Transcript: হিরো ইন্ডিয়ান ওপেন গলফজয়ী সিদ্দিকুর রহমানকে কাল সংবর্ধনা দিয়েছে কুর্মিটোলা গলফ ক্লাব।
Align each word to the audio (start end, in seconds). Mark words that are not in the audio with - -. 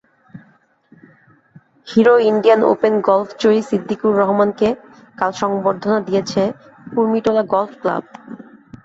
হিরো 1.87 2.15
ইন্ডিয়ান 2.29 2.61
ওপেন 2.71 2.93
গলফজয়ী 3.07 3.59
সিদ্দিকুর 3.69 4.13
রহমানকে 4.21 4.67
কাল 5.17 5.31
সংবর্ধনা 5.41 5.99
দিয়েছে 6.07 6.41
কুর্মিটোলা 6.91 7.43
গলফ 7.53 7.71
ক্লাব। 7.81 8.03